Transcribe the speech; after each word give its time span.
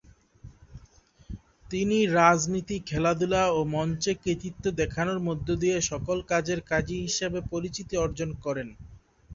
তিনি 1.71 1.97
রাজনীতি, 2.15 2.77
খেলাধুলা 2.89 3.43
ও 3.49 3.69
মঞ্চে 3.73 4.11
কৃতিত্ব 4.23 4.63
দেখানোর 4.79 5.19
মধ্য 5.27 5.47
দিয়ে 5.61 5.77
"সকল 5.91 6.17
কাজের 6.31 6.59
কাজী" 6.69 6.97
হিসেবে 7.07 7.39
পরিচিতি 7.51 7.95
অর্জন 7.97 8.29
করেন। 8.45 8.67